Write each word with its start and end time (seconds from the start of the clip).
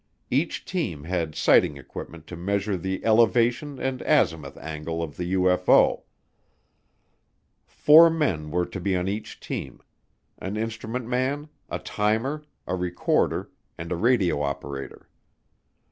Each 0.31 0.65
team 0.65 1.03
had 1.03 1.35
sighting 1.35 1.77
equipment 1.77 2.25
to 2.25 2.35
measure 2.35 2.75
the 2.75 3.05
elevation 3.05 3.79
and 3.79 4.01
azimuth 4.01 4.57
angle 4.57 5.03
of 5.03 5.15
the 5.15 5.33
UFO. 5.33 6.01
Four 7.67 8.09
men 8.09 8.49
were 8.49 8.65
to 8.65 8.79
be 8.79 8.95
on 8.95 9.07
each 9.07 9.39
team, 9.39 9.79
an 10.39 10.57
instrument 10.57 11.05
man, 11.05 11.49
a 11.69 11.77
timer, 11.77 12.43
a 12.65 12.73
recorder, 12.75 13.51
and 13.77 13.91
a 13.91 13.95
radio 13.95 14.41
operator. 14.41 15.07